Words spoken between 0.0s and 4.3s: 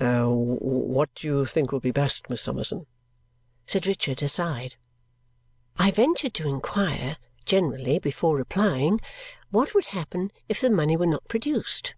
"What do you think will be best, Miss Summerson?" said Richard,